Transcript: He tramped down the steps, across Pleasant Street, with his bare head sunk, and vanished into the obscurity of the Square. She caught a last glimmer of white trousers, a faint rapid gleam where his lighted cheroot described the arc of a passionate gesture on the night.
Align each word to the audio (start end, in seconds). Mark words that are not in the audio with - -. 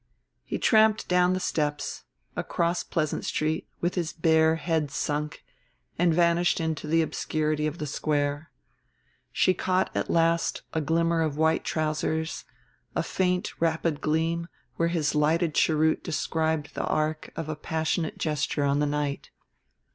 He 0.43 0.57
tramped 0.57 1.07
down 1.07 1.33
the 1.33 1.39
steps, 1.39 2.05
across 2.35 2.83
Pleasant 2.83 3.23
Street, 3.23 3.67
with 3.81 3.93
his 3.93 4.13
bare 4.13 4.55
head 4.55 4.89
sunk, 4.89 5.43
and 5.95 6.11
vanished 6.11 6.59
into 6.59 6.87
the 6.87 7.03
obscurity 7.03 7.67
of 7.67 7.77
the 7.77 7.85
Square. 7.85 8.49
She 9.31 9.53
caught 9.53 9.95
a 9.95 10.03
last 10.11 10.63
glimmer 10.85 11.21
of 11.21 11.37
white 11.37 11.63
trousers, 11.63 12.45
a 12.95 13.03
faint 13.03 13.61
rapid 13.61 14.01
gleam 14.01 14.47
where 14.75 14.89
his 14.89 15.13
lighted 15.13 15.53
cheroot 15.53 16.03
described 16.03 16.73
the 16.73 16.87
arc 16.87 17.31
of 17.35 17.47
a 17.47 17.55
passionate 17.55 18.17
gesture 18.17 18.63
on 18.63 18.79
the 18.79 18.87
night. 18.87 19.29